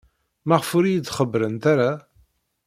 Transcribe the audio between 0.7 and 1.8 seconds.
ur iyi-d-xebbrent